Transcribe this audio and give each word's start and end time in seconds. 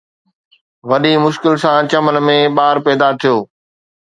وڏي 0.89 1.13
مشڪل 1.23 1.53
سان 1.63 1.81
چمن 1.91 2.15
۾ 2.27 2.37
ٻار 2.55 2.75
پيدا 2.85 3.09
ٿيو 3.19 3.35